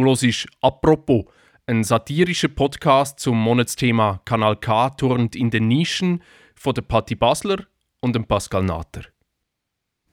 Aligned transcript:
Du 0.00 0.06
hörst 0.06 0.48
«Apropos», 0.62 1.26
ein 1.66 1.84
satirischer 1.84 2.48
Podcast 2.48 3.20
zum 3.20 3.38
Monatsthema 3.38 4.22
«Kanal 4.24 4.56
K 4.56 4.88
turnt 4.88 5.36
in 5.36 5.50
den 5.50 5.68
Nischen» 5.68 6.22
von 6.54 6.72
der 6.72 6.80
Patti 6.80 7.14
Basler 7.14 7.66
und 8.00 8.14
dem 8.14 8.24
Pascal 8.24 8.62
Natter. 8.62 9.02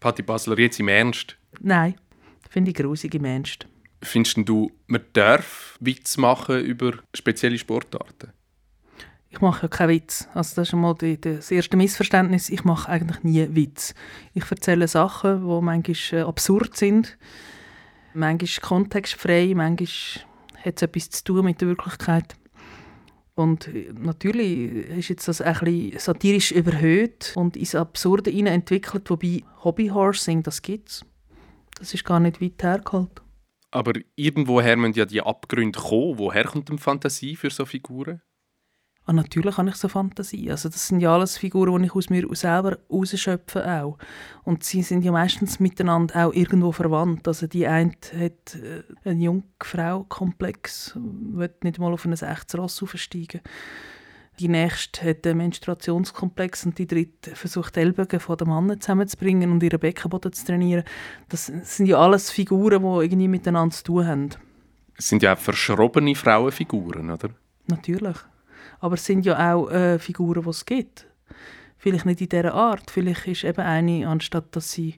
Patti 0.02 0.24
Basler, 0.24 0.60
jetzt 0.60 0.82
im 0.82 0.90
Ernst? 0.90 1.38
Nein, 1.62 1.96
finde 2.50 2.72
ich 2.72 2.76
grusig 2.76 3.16
im 3.16 3.24
Ernst. 3.24 3.66
Findest 4.04 4.38
du, 4.44 4.70
man 4.88 5.06
darf 5.14 5.78
Witz 5.80 6.18
machen 6.18 6.60
über 6.60 6.96
spezielle 7.14 7.58
Sportarten? 7.58 8.34
Ich 9.30 9.40
mache 9.40 9.64
ja 9.64 9.68
keinen 9.70 9.90
Witz. 9.92 10.28
Also 10.34 10.56
das 10.56 10.64
ist 10.64 10.70
schon 10.72 10.82
mal 10.82 10.96
die, 10.96 11.20
das 11.20 11.50
erste 11.50 11.78
Missverständnis. 11.78 12.50
Ich 12.50 12.66
mache 12.66 12.90
eigentlich 12.90 13.24
nie 13.24 13.48
Witz. 13.56 13.94
Ich 14.34 14.52
erzähle 14.52 14.90
Sachen, 14.90 15.48
die 15.48 15.62
manchmal 15.62 16.22
äh, 16.22 16.24
absurd 16.24 16.76
sind, 16.76 17.18
manchmal 18.18 18.62
kontextfrei, 18.62 19.54
manchmal 19.56 20.26
hat 20.64 20.76
es 20.78 20.82
etwas 20.82 21.10
zu 21.10 21.24
tun 21.24 21.46
mit 21.46 21.62
der 21.62 21.70
Wirklichkeit. 21.70 22.36
Und 23.36 23.68
äh, 23.68 23.94
natürlich 23.94 24.88
ist 24.98 25.10
jetzt 25.10 25.28
das 25.28 25.42
ein 25.42 25.54
bisschen 25.60 26.00
satirisch 26.00 26.52
überhöht 26.52 27.34
und 27.36 27.56
ins 27.56 27.76
Absurde 27.76 28.32
entwickelt, 28.32 29.10
wobei 29.10 29.44
Hobbyhorsing, 29.64 30.44
das 30.44 30.62
gibt 30.62 30.90
es. 30.90 31.06
Das 31.78 31.94
ist 31.94 32.04
gar 32.04 32.20
nicht 32.20 32.42
weit 32.42 32.64
hergeholt. 32.64 33.22
Aber 33.70 33.94
irgendwoher 34.16 34.76
müssen 34.76 34.98
ja 34.98 35.06
die 35.06 35.22
Abgründe 35.22 35.80
kommen. 35.80 36.18
Woher 36.18 36.46
kommt 36.46 36.70
die 36.70 36.78
Fantasie 36.78 37.36
für 37.36 37.52
so 37.52 37.66
Figuren? 37.66 38.22
Und 39.08 39.18
ah, 39.18 39.22
natürlich 39.22 39.58
habe 39.58 39.70
ich 39.70 39.76
so 39.78 39.88
Fantasie. 39.88 40.52
Also 40.52 40.68
das 40.68 40.90
sind 40.90 41.00
ja 41.00 41.14
alles 41.14 41.38
Figuren, 41.38 41.82
die 41.82 41.88
ich 41.88 41.96
aus 41.96 42.10
mir 42.10 42.28
selber 42.36 42.78
rausschöpfe 42.92 43.66
auch. 43.66 43.98
Und 44.44 44.66
sie 44.66 44.82
sind 44.82 45.02
ja 45.02 45.14
meistens 45.14 45.62
miteinander 45.62 46.28
auch 46.28 46.34
irgendwo 46.34 46.74
verwandt. 46.74 47.26
Also 47.26 47.48
die 47.48 47.66
eine 47.68 47.92
hat 47.92 48.56
äh, 48.56 48.84
einen 49.06 49.22
Jungfrau-Komplex, 49.22 50.98
will 50.98 51.50
nicht 51.64 51.80
mal 51.80 51.94
auf 51.94 52.04
ein 52.04 52.12
echtes 52.12 52.58
Ross 52.58 52.84
aufsteigen. 52.84 53.40
Die 54.42 54.50
nächste 54.50 55.10
hat 55.10 55.26
einen 55.26 55.38
Menstruationskomplex 55.38 56.66
und 56.66 56.78
die 56.78 56.86
dritte 56.86 57.34
versucht, 57.34 57.78
die 57.78 57.80
Ellbogen 57.80 58.20
von 58.20 58.36
den 58.36 58.50
Männern 58.50 58.82
zusammenzubringen 58.82 59.54
und 59.54 59.64
ihren 59.64 59.80
Beckenboden 59.80 60.34
zu 60.34 60.46
trainieren. 60.46 60.84
Das 61.30 61.46
sind 61.46 61.86
ja 61.86 61.98
alles 61.98 62.30
Figuren, 62.30 62.82
die 62.82 63.06
irgendwie 63.06 63.30
miteinander 63.30 63.74
zu 63.74 63.86
tun 63.86 64.06
haben. 64.06 64.30
Es 64.98 65.08
sind 65.08 65.24
ja 65.24 65.34
auch 65.34 65.40
verschrobene 65.40 66.14
Frauenfiguren, 66.14 67.10
oder? 67.10 67.30
Natürlich. 67.68 68.18
Aber 68.80 68.96
es 68.96 69.06
sind 69.06 69.26
ja 69.26 69.54
auch 69.54 69.70
äh, 69.70 70.00
Figuren, 70.00 70.44
die 70.44 70.50
es 70.50 70.66
gibt. 70.66 71.08
Vielleicht 71.78 72.06
nicht 72.06 72.22
in 72.22 72.30
dieser 72.30 72.54
Art. 72.54 72.90
Vielleicht 72.90 73.28
ist 73.28 73.44
eben 73.44 73.62
eine, 73.62 74.08
anstatt 74.08 74.56
dass 74.56 74.72
sie 74.72 74.96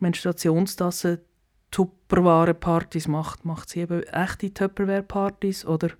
Menstruationstassen 0.00 1.18
Tupperware-Partys 1.70 3.08
macht, 3.08 3.44
macht 3.44 3.68
sie 3.68 3.80
eben 3.80 4.02
echte 4.04 4.52
Tupperware-Partys 4.52 5.66
oder 5.66 5.90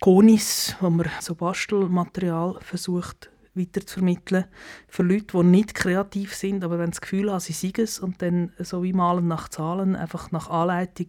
Konis, 0.00 0.76
wo 0.80 0.88
man 0.88 1.10
so 1.20 1.34
Bastelmaterial 1.34 2.58
versucht 2.60 3.30
weiter 3.54 3.84
zu 3.84 3.94
vermitteln 3.94 4.44
für 4.88 5.02
Leute, 5.02 5.38
die 5.38 5.42
nicht 5.42 5.74
kreativ 5.74 6.34
sind, 6.34 6.64
aber 6.64 6.78
wenn 6.78 6.90
das 6.90 7.00
Gefühl 7.00 7.30
haben, 7.30 7.40
sie 7.40 7.52
seien 7.52 7.72
es 7.78 7.98
und 7.98 8.22
dann 8.22 8.52
so 8.58 8.82
wie 8.82 8.92
malen 8.92 9.28
nach 9.28 9.48
Zahlen, 9.48 9.96
einfach 9.96 10.30
nach 10.30 10.48
Anleitung 10.48 11.08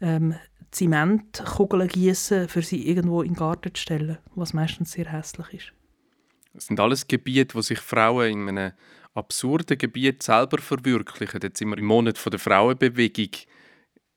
ähm, 0.00 0.34
Zementkugeln 0.72 1.88
gießen, 1.88 2.48
für 2.48 2.62
sie 2.62 2.88
irgendwo 2.88 3.22
in 3.22 3.34
den 3.34 3.36
Garten 3.36 3.74
zu 3.74 3.80
stellen, 3.80 4.18
was 4.34 4.54
meistens 4.54 4.92
sehr 4.92 5.12
hässlich 5.12 5.52
ist. 5.52 5.72
Das 6.54 6.66
sind 6.66 6.80
alles 6.80 7.06
Gebiete, 7.06 7.54
wo 7.54 7.60
sich 7.60 7.78
Frauen 7.78 8.48
in 8.48 8.48
einem 8.48 8.72
absurden 9.14 9.78
Gebiet 9.78 10.22
selber 10.22 10.58
verwirklichen. 10.58 11.40
Jetzt 11.42 11.58
sind 11.58 11.68
wir 11.68 11.78
im 11.78 11.84
Monat 11.84 12.18
der 12.30 12.38
Frauenbewegung. 12.38 13.30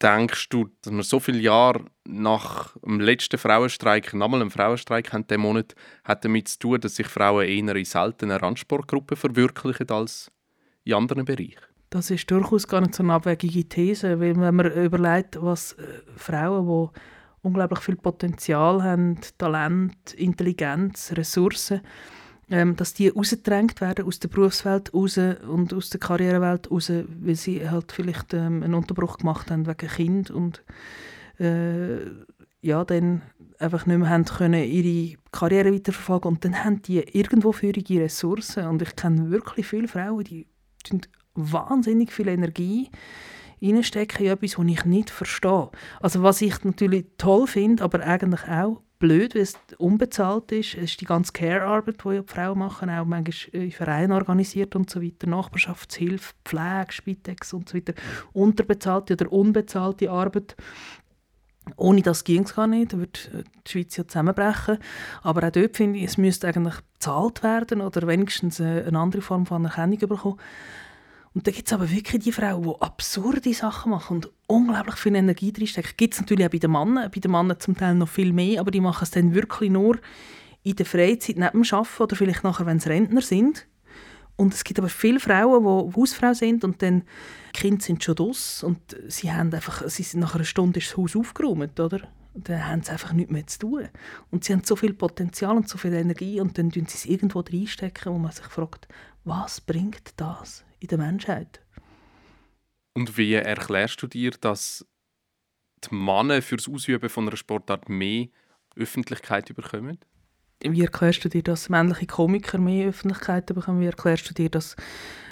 Denkst 0.01 0.49
du, 0.49 0.69
dass 0.81 0.93
wir 0.93 1.03
so 1.03 1.19
viele 1.19 1.39
Jahre 1.39 1.85
nach 2.05 2.75
dem 2.77 2.99
letzten 2.99 3.37
Frauenstreik, 3.37 4.13
nochmal 4.13 4.41
einen 4.41 4.51
Frauenstreik 4.51 5.13
haben, 5.13 5.25
diesen 5.27 5.41
Monat, 5.41 5.73
hat 6.03 6.25
damit 6.25 6.49
zu 6.49 6.59
tun, 6.59 6.81
dass 6.81 6.95
sich 6.95 7.07
Frauen 7.07 7.45
eher 7.45 7.75
in 7.75 7.85
seltenen 7.85 8.37
Randsportgruppen 8.37 9.15
verwirklichen 9.15 9.89
als 9.89 10.31
in 10.83 10.93
anderen 10.93 11.23
Bereichen? 11.23 11.74
Das 11.89 12.09
ist 12.09 12.29
durchaus 12.29 12.67
gar 12.67 12.81
nicht 12.81 12.95
so 12.95 13.03
eine 13.03 13.13
abwegige 13.13 13.67
These, 13.69 14.19
weil 14.19 14.39
wenn 14.39 14.55
man 14.55 14.71
überlegt, 14.71 15.41
was 15.41 15.73
äh, 15.73 15.83
Frauen, 16.15 16.67
die 16.67 16.99
unglaublich 17.45 17.79
viel 17.79 17.95
Potenzial 17.95 18.83
haben, 18.83 19.17
Talent, 19.37 20.13
Intelligenz, 20.15 21.13
Ressourcen, 21.15 21.81
ähm, 22.49 22.75
dass 22.75 22.93
die 22.93 23.09
rausgedrängt 23.09 23.81
werden 23.81 24.05
aus 24.05 24.19
der 24.19 24.29
Berufswelt 24.29 24.93
raus 24.93 25.17
und 25.17 25.73
aus 25.73 25.89
der 25.89 25.99
Karrierewelt 25.99 26.69
raus, 26.69 26.91
weil 26.91 27.35
sie 27.35 27.67
halt 27.69 27.91
vielleicht 27.91 28.33
ähm, 28.33 28.61
einen 28.63 28.73
Unterbruch 28.73 29.17
gemacht 29.17 29.49
haben 29.49 29.65
wegen 29.65 29.89
Kind 29.89 30.31
und 30.31 30.63
äh, 31.39 32.05
ja, 32.61 32.83
dann 32.83 33.21
einfach 33.59 33.85
nicht 33.85 33.97
mehr 33.97 34.09
haben 34.09 34.25
können 34.25 34.63
ihre 34.63 35.17
Karriere 35.31 35.73
weiterverfolgen. 35.73 36.31
Und 36.31 36.45
dann 36.45 36.63
haben 36.63 36.81
die 36.81 36.99
irgendwo 36.99 37.51
feurige 37.51 38.01
Ressourcen. 38.01 38.67
Und 38.67 38.81
ich 38.81 38.95
kenne 38.95 39.29
wirklich 39.29 39.67
viele 39.67 39.87
Frauen, 39.87 40.23
die 40.23 40.47
sind 40.85 41.09
wahnsinnig 41.35 42.11
viel 42.11 42.27
Energie 42.27 42.89
reinstecken 43.61 44.25
in 44.25 44.31
etwas, 44.31 44.57
was 44.57 44.65
ich 44.67 44.85
nicht 44.85 45.09
verstehe. 45.09 45.69
Also 46.01 46.23
was 46.23 46.41
ich 46.41 46.63
natürlich 46.63 47.05
toll 47.17 47.47
finde, 47.47 47.83
aber 47.83 48.01
eigentlich 48.01 48.47
auch 48.47 48.81
blöd, 48.99 49.35
weil 49.35 49.41
es 49.41 49.57
unbezahlt 49.77 50.51
ist. 50.51 50.75
Es 50.75 50.91
ist 50.91 51.01
die 51.01 51.05
ganze 51.05 51.33
Care-Arbeit, 51.33 52.03
die 52.03 52.09
ja 52.09 52.21
die 52.21 52.33
Frauen 52.33 52.59
machen, 52.59 52.89
auch 52.89 53.05
manchmal 53.05 53.63
in 53.63 53.71
Vereinen 53.71 54.11
organisiert 54.11 54.75
und 54.75 54.89
so 54.89 55.01
weiter, 55.01 55.27
Nachbarschaftshilfe, 55.27 56.33
Pflege, 56.43 56.91
Spitex 56.91 57.53
und 57.53 57.69
so 57.69 57.77
weiter, 57.77 57.93
unterbezahlte 58.33 59.13
oder 59.13 59.31
unbezahlte 59.31 60.09
Arbeit. 60.09 60.55
Ohne 61.77 62.03
das 62.03 62.23
ging 62.23 62.43
es 62.43 62.55
gar 62.55 62.67
nicht, 62.67 62.93
da 62.93 62.97
würde 62.97 63.19
die 63.65 63.71
Schweiz 63.71 63.97
ja 63.97 64.07
zusammenbrechen. 64.07 64.77
Aber 65.23 65.47
auch 65.47 65.51
dort 65.51 65.75
finde 65.75 65.97
ich, 65.99 66.05
es 66.05 66.17
müsste 66.17 66.47
eigentlich 66.47 66.75
bezahlt 66.93 67.41
werden 67.41 67.81
oder 67.81 68.07
wenigstens 68.07 68.61
eine 68.61 68.97
andere 68.97 69.23
Form 69.23 69.47
von 69.47 69.65
Anerkennung 69.65 69.97
bekommen. 69.97 70.39
Und 71.35 71.45
da 71.45 71.51
gibt 71.51 71.67
es 71.67 71.73
aber 71.73 71.91
wirklich 71.91 72.23
die 72.23 72.31
Frauen, 72.31 72.63
die 72.63 72.81
absurde 72.81 73.53
Sachen 73.53 73.91
machen 73.91 74.15
und 74.15 74.31
unglaublich 74.47 74.95
viel 74.95 75.15
Energie 75.15 75.51
drinstecken. 75.51 75.91
Gibt 75.97 76.13
es 76.13 76.21
natürlich 76.21 76.45
auch 76.45 76.51
bei 76.51 76.59
den 76.59 76.71
Männern, 76.71 77.11
bei 77.13 77.19
den 77.19 77.29
Männern 77.29 77.59
zum 77.59 77.75
Teil 77.75 77.93
noch 77.93 78.07
viel 78.07 78.31
mehr, 78.31 78.61
aber 78.61 78.71
die 78.71 78.79
machen 78.79 79.03
es 79.03 79.11
dann 79.11 79.35
wirklich 79.35 79.69
nur 79.69 79.99
in 80.63 80.77
der 80.77 80.85
Freizeit 80.85 81.35
neben 81.35 81.61
dem 81.61 81.73
Arbeiten 81.73 82.03
oder 82.03 82.15
vielleicht 82.15 82.45
nachher, 82.45 82.65
wenn 82.65 82.79
sie 82.79 82.87
Rentner 82.87 83.21
sind. 83.21 83.67
Und 84.37 84.53
es 84.53 84.63
gibt 84.63 84.79
aber 84.79 84.87
viele 84.87 85.19
Frauen, 85.19 85.89
die 85.91 85.99
Hausfrau 85.99 86.33
sind 86.33 86.63
und 86.63 86.81
dann 86.81 87.03
die 87.53 87.59
Kinder 87.59 87.83
sind 87.83 88.01
schon 88.01 88.15
draus 88.15 88.63
und 88.63 88.79
sie 89.09 89.31
haben 89.31 89.53
einfach, 89.53 89.87
sie 89.89 90.03
sind 90.03 90.21
nach 90.21 90.35
einer 90.35 90.45
Stunde 90.45 90.79
ist 90.79 90.91
das 90.91 90.97
Haus 90.97 91.17
aufgeräumt, 91.17 91.77
oder? 91.81 92.07
Dann 92.35 92.67
haben 92.67 92.83
sie 92.83 92.91
einfach 92.91 93.13
nichts 93.13 93.31
mehr 93.31 93.47
zu 93.47 93.59
tun. 93.59 93.89
Und 94.31 94.43
sie 94.43 94.53
haben 94.53 94.63
so 94.63 94.75
viel 94.75 94.93
Potenzial 94.93 95.55
und 95.55 95.69
so 95.69 95.77
viel 95.77 95.93
Energie 95.93 96.39
und 96.41 96.57
dann 96.57 96.71
tun 96.71 96.85
sie 96.85 96.95
es 96.95 97.05
irgendwo 97.05 97.39
reinstecken, 97.39 98.13
wo 98.13 98.17
man 98.17 98.31
sich 98.31 98.45
fragt, 98.45 98.87
was 99.23 99.61
bringt 99.61 100.13
das 100.17 100.65
in 100.79 100.89
der 100.89 100.97
Menschheit? 100.97 101.61
Und 102.93 103.17
wie 103.17 103.33
erklärst 103.33 104.01
du 104.01 104.07
dir, 104.07 104.31
dass 104.31 104.85
die 105.83 105.95
Männer 105.95 106.41
für 106.41 106.57
das 106.57 106.69
Ausüben 106.69 107.09
von 107.09 107.27
einer 107.27 107.37
Sportart 107.37 107.89
mehr 107.89 108.27
Öffentlichkeit 108.75 109.53
bekommen? 109.53 109.99
Wie 110.61 110.81
erklärst 110.81 111.23
du 111.25 111.29
dir, 111.29 111.43
dass 111.43 111.69
männliche 111.69 112.07
Komiker 112.07 112.57
mehr 112.57 112.87
Öffentlichkeit 112.87 113.47
bekommen? 113.47 113.81
Wie 113.81 113.85
erklärst 113.85 114.29
du 114.29 114.33
dir, 114.33 114.49
dass 114.49 114.75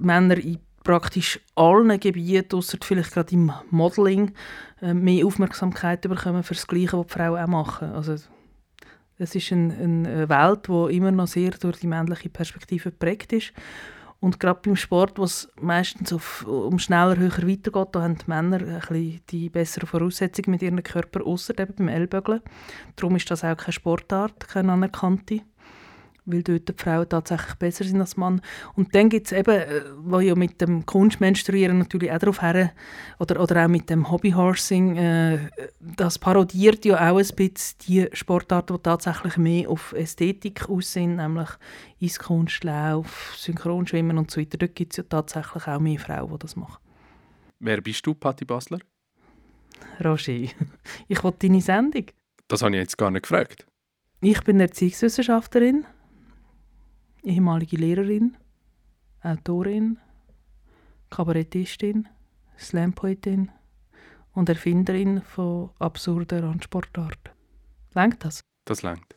Männer 0.02 0.38
in 0.38 0.60
praktisch 0.84 1.40
allen 1.56 2.00
Gebieten, 2.00 2.56
außer 2.56 2.78
vielleicht 2.82 3.14
gerade 3.14 3.34
im 3.34 3.52
Modeling, 3.70 4.34
äh, 4.82 4.94
mehr 4.94 5.26
Aufmerksamkeit 5.26 6.02
bekommen 6.02 6.44
für 6.44 6.54
das 6.54 6.68
Gleiche, 6.68 6.98
was 6.98 7.08
die 7.08 7.14
Frauen 7.14 7.42
auch 7.42 7.48
machen. 7.48 7.92
Also, 7.92 8.16
es 9.18 9.36
ist 9.36 9.52
ein, 9.52 9.72
eine 9.72 10.28
Welt, 10.30 10.68
die 10.68 10.98
immer 10.98 11.12
noch 11.12 11.28
sehr 11.28 11.52
durch 11.52 11.80
die 11.80 11.88
männliche 11.88 12.30
Perspektive 12.30 12.92
geprägt 12.92 13.32
ist. 13.34 13.54
Und 14.20 14.40
gerade 14.40 14.62
beim 14.64 14.78
Sport, 14.78 15.18
wo 15.18 15.26
es 15.26 15.52
meistens 15.60 16.14
auf, 16.14 16.48
um 16.48 16.80
schneller, 16.80 17.18
höher 17.18 17.46
weitergeht, 17.46 17.90
da 17.92 18.02
haben 18.02 18.18
die 18.18 18.24
Männer 18.28 18.82
ein 18.90 19.20
die 19.30 19.50
besseren 19.50 19.88
Voraussetzungen 19.88 20.52
mit 20.52 20.62
ihrem 20.62 20.82
Körper, 20.82 21.26
außer 21.26 21.54
beim 21.54 21.90
Ellbögeln. 21.90 22.40
Darum 22.96 23.18
ist 23.18 23.30
das 23.30 23.44
auch 23.44 23.58
keine 23.58 23.74
Sportart, 23.74 24.48
keine 24.48 24.72
anerkannte 24.72 25.42
weil 26.26 26.44
dort 26.44 26.70
die 26.70 26.74
Frauen 26.76 27.08
tatsächlich 27.10 27.56
besser 27.56 27.84
sind 27.84 28.00
als 28.00 28.18
Mann. 28.18 28.42
Und 28.76 28.96
dann 28.96 29.10
gibt 29.10 29.28
es 29.28 29.32
eben, 29.34 29.60
äh, 29.60 29.82
wo 29.98 30.20
ja 30.20 30.36
mit 30.36 30.62
dem 30.62 30.86
Kunstmenstruieren 30.86 31.78
natürlich 31.78 32.12
auch 32.12 32.20
darauf 32.20 32.42
her, 32.42 32.72
oder, 33.20 33.42
oder 33.42 33.66
auch 33.66 33.70
mit 33.70 33.90
dem 33.90 34.10
Hobbyhorsing, 34.10 34.98
äh, 34.98 35.40
das 35.80 36.20
parodiert 36.20 36.86
ja 36.86 36.96
auch 37.12 37.18
ein 37.18 37.36
bisschen 37.36 37.78
die 37.88 38.08
Sportarten, 38.14 38.78
die 38.78 38.84
tatsächlich 38.84 39.38
mehr 39.38 39.70
auf 39.70 39.94
Ästhetik 39.94 40.70
aussehen, 40.70 41.18
nämlich 41.18 41.50
Eiskunstlauf, 42.02 43.34
Synchronschwimmen 43.38 44.18
und 44.18 44.32
so 44.32 44.40
weiter. 44.40 44.58
Dort 44.58 44.76
gibt 44.76 44.94
es 44.94 44.98
ja 44.98 45.04
tatsächlich 45.04 45.68
auch 45.68 45.80
mehr 45.80 46.00
Frauen, 46.00 46.32
die 46.32 46.40
das 46.40 46.56
machen. 46.56 46.78
Wer 47.60 47.82
bist 47.82 48.06
du, 48.06 48.14
Patti 48.14 48.46
Basler? 48.46 48.80
Roger, 50.04 50.34
ich 51.08 51.24
wollte 51.24 51.48
deine 51.48 51.62
Sendung. 51.62 52.06
Das 52.48 52.62
habe 52.62 52.76
ich 52.76 52.82
jetzt 52.82 52.98
gar 52.98 53.12
nicht 53.12 53.24
gefragt. 53.24 53.66
Ich 54.22 54.42
bin 54.44 54.60
Erziehungswissenschaftlerin 54.60 55.86
ehemalige 57.24 57.78
Lehrerin, 57.78 58.38
Autorin, 59.22 59.98
Kabarettistin, 61.10 62.08
Slampoetin 62.58 63.52
und 64.34 64.50
Erfinderin 64.50 65.22
von 65.22 65.70
absurden 65.80 66.44
Randsportarten. 66.44 67.34
Längt 67.94 68.24
das? 68.24 68.42
Das 68.66 68.82
längt. 68.84 69.16